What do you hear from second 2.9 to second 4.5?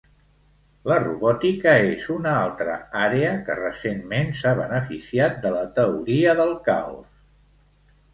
àrea que recentment